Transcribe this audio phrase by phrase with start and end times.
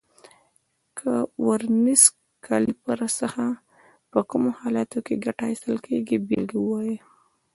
[1.03, 1.15] له
[1.45, 2.03] ورنیز
[2.45, 3.43] کالیپر څخه
[4.11, 6.95] په کومو حالاتو کې ګټه اخیستل کېږي بېلګه ووایئ.